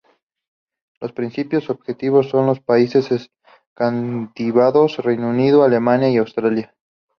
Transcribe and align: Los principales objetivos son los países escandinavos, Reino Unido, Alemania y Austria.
Los 0.99 1.11
principales 1.11 1.69
objetivos 1.69 2.27
son 2.29 2.47
los 2.47 2.59
países 2.59 3.11
escandinavos, 3.11 4.97
Reino 4.97 5.29
Unido, 5.29 5.63
Alemania 5.63 6.09
y 6.09 6.17
Austria. 6.17 6.73